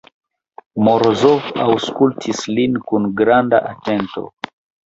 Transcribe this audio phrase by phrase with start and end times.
[0.87, 4.29] Morozov aŭskultis lin kun granda atento.